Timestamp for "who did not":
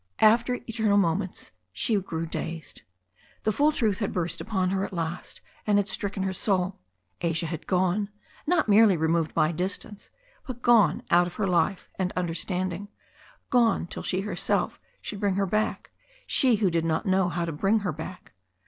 16.55-17.05